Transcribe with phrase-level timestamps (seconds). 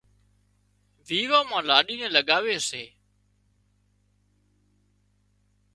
[1.07, 2.83] ويوان مان لاڏِي نين لڳاوي سي